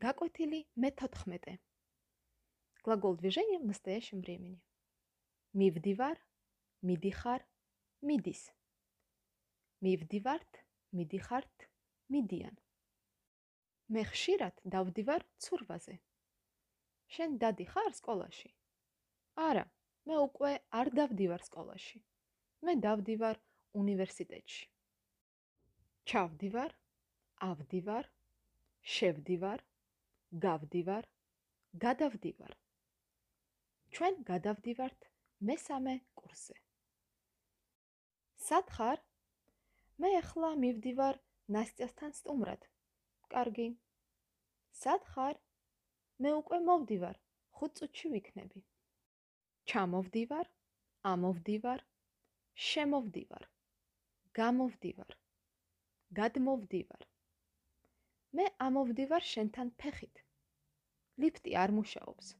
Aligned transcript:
Გაკვეთილი 0.00 0.60
მე-14. 0.76 1.58
Глагол 2.84 3.16
движения 3.16 3.58
в 3.58 3.66
настоящем 3.66 4.20
времени. 4.20 4.62
მივდივარ, 5.52 6.16
მიდიხარ, 6.86 7.42
მიდის. 8.06 8.42
მივდივართ, 9.82 10.60
მიდიხართ, 10.96 11.66
მიდიან. 12.14 12.56
მე 13.90 14.02
ხშირად 14.12 14.62
დავდივარ 14.74 15.26
ცურვაზე. 15.42 15.96
შენ 17.10 17.38
დადიხარ 17.42 17.92
სკოლაში? 18.00 18.50
არა, 19.48 19.66
მე 20.06 20.16
უკვე 20.26 20.52
არ 20.80 20.90
დავდივარ 20.98 21.42
სკოლაში. 21.50 21.98
მე 22.64 22.72
დავდივარ 22.86 23.36
უნივერსიტეტში. 23.82 24.66
ჩავდივარ, 26.10 26.72
ავდივარ, 27.50 28.06
შევდივარ, 28.94 29.60
გავდივარ, 30.33 31.07
გადავდივარ. 31.85 32.53
ჩვენ 33.95 34.15
გადავდივართ 34.29 35.09
მესამე 35.49 35.95
კურსზე. 36.21 36.55
სათხარ? 38.47 39.03
მე 40.01 40.11
ახლა 40.21 40.49
მივდივარ 40.63 41.19
ნასტიასთან 41.57 42.11
სტუმრად. 42.19 42.67
კარგი. 43.35 43.67
სათხარ? 44.83 45.41
მე 46.19 46.33
უკვე 46.41 46.59
მოვდივარ. 46.69 47.19
5 47.59 47.75
წუთში 47.79 48.09
ვიქნები. 48.15 48.65
ჩამოვდივარ, 49.71 50.47
ამოვდივარ, 51.11 51.81
შემოვდივარ, 52.69 53.45
გამოვდივარ, 54.39 55.15
გადმოვდივარ. 56.19 57.07
მე 58.37 58.45
ამოვდივარ 58.67 59.27
შენთან 59.33 59.69
ფეხით. 59.83 60.23
ლიფტი 61.23 61.55
არ 61.65 61.73
მუშაობს. 61.79 62.35